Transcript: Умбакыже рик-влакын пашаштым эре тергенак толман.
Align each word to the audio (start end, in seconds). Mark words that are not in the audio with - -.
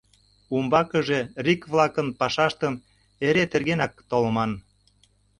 Умбакыже 0.55 1.19
рик-влакын 1.45 2.07
пашаштым 2.19 2.73
эре 3.27 3.43
тергенак 3.51 3.93
толман. 4.09 4.51